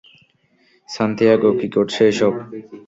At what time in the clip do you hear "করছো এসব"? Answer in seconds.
1.75-2.33